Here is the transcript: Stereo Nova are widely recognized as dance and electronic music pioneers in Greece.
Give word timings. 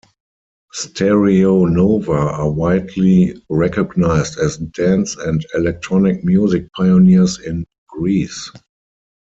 Stereo 0.71 1.65
Nova 1.65 2.13
are 2.13 2.49
widely 2.49 3.39
recognized 3.49 4.39
as 4.39 4.57
dance 4.57 5.15
and 5.15 5.45
electronic 5.53 6.23
music 6.23 6.71
pioneers 6.73 7.37
in 7.37 7.67
Greece. 7.87 8.49